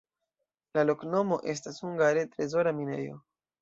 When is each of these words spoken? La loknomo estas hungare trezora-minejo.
La 0.77 0.85
loknomo 0.91 1.39
estas 1.55 1.81
hungare 1.87 2.27
trezora-minejo. 2.35 3.25